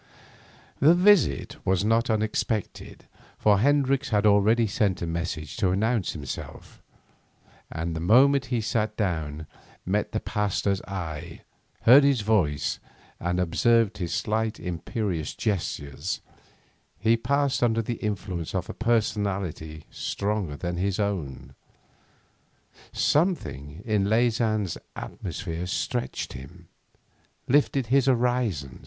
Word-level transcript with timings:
The 0.79 0.95
visit 0.95 1.57
was 1.63 1.85
not 1.85 2.09
unexpected, 2.09 3.05
for 3.37 3.59
Hendricks 3.59 4.09
had 4.09 4.25
already 4.25 4.65
sent 4.65 4.99
a 5.03 5.05
message 5.05 5.57
to 5.57 5.69
announce 5.69 6.13
himself, 6.13 6.81
and 7.71 7.95
the 7.95 7.99
moment 7.99 8.45
he 8.45 8.61
sat 8.61 8.97
down, 8.97 9.45
met 9.85 10.11
the 10.11 10.19
Pasteur's 10.19 10.81
eye, 10.87 11.41
heard 11.83 12.03
his 12.03 12.21
voice, 12.21 12.79
and 13.19 13.39
observed 13.39 13.99
his 13.99 14.11
slight 14.11 14.59
imperious 14.59 15.35
gestures, 15.35 16.19
he 16.97 17.15
passed 17.15 17.61
under 17.61 17.83
the 17.83 18.01
influence 18.03 18.55
of 18.55 18.71
a 18.71 18.73
personality 18.73 19.85
stronger 19.91 20.57
than 20.57 20.77
his 20.77 20.99
own. 20.99 21.53
Something 22.91 23.83
in 23.85 24.05
Leysin's 24.09 24.79
atmosphere 24.95 25.67
stretched 25.67 26.33
him, 26.33 26.69
lifting 27.47 27.83
his 27.83 28.07
horizon. 28.07 28.79